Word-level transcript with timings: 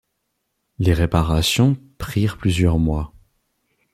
Les 0.79 0.95
réparations 0.95 1.77
prirent 1.99 2.39
plusieurs 2.39 2.79
mois. 2.79 3.13